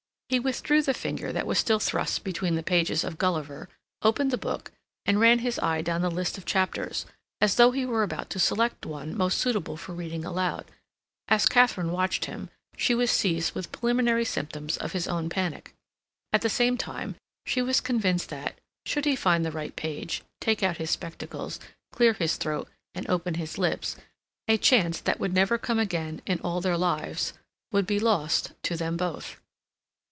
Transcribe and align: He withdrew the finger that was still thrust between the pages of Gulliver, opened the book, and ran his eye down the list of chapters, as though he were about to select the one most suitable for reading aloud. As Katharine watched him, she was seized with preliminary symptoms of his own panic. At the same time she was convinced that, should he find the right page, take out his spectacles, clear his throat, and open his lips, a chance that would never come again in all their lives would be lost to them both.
He 0.31 0.39
withdrew 0.39 0.81
the 0.81 0.93
finger 0.93 1.33
that 1.33 1.45
was 1.45 1.59
still 1.59 1.79
thrust 1.81 2.23
between 2.23 2.55
the 2.55 2.63
pages 2.63 3.03
of 3.03 3.17
Gulliver, 3.17 3.67
opened 4.01 4.31
the 4.31 4.37
book, 4.37 4.71
and 5.05 5.19
ran 5.19 5.39
his 5.39 5.59
eye 5.59 5.81
down 5.81 5.99
the 6.01 6.09
list 6.09 6.37
of 6.37 6.45
chapters, 6.45 7.05
as 7.41 7.55
though 7.55 7.71
he 7.71 7.85
were 7.85 8.01
about 8.01 8.29
to 8.29 8.39
select 8.39 8.79
the 8.81 8.87
one 8.87 9.13
most 9.13 9.37
suitable 9.39 9.75
for 9.75 9.91
reading 9.93 10.23
aloud. 10.23 10.71
As 11.27 11.45
Katharine 11.45 11.91
watched 11.91 12.25
him, 12.31 12.49
she 12.77 12.95
was 12.95 13.11
seized 13.11 13.53
with 13.53 13.73
preliminary 13.73 14.23
symptoms 14.23 14.77
of 14.77 14.93
his 14.93 15.05
own 15.05 15.27
panic. 15.27 15.75
At 16.31 16.43
the 16.43 16.49
same 16.49 16.77
time 16.77 17.15
she 17.45 17.61
was 17.61 17.81
convinced 17.81 18.29
that, 18.29 18.57
should 18.85 19.03
he 19.03 19.17
find 19.17 19.43
the 19.43 19.51
right 19.51 19.75
page, 19.75 20.23
take 20.39 20.63
out 20.63 20.77
his 20.77 20.91
spectacles, 20.91 21.59
clear 21.91 22.13
his 22.13 22.37
throat, 22.37 22.69
and 22.95 23.05
open 23.09 23.33
his 23.33 23.57
lips, 23.57 23.97
a 24.47 24.57
chance 24.57 25.01
that 25.01 25.19
would 25.19 25.33
never 25.33 25.57
come 25.57 25.77
again 25.77 26.21
in 26.25 26.39
all 26.39 26.61
their 26.61 26.77
lives 26.77 27.33
would 27.73 27.85
be 27.85 27.99
lost 27.99 28.53
to 28.63 28.77
them 28.77 28.95
both. 28.95 29.35